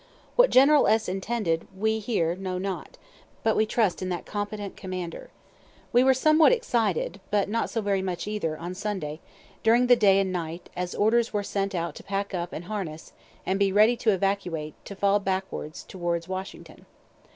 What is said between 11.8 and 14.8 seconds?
to pack up and harness, and be ready to evacuate,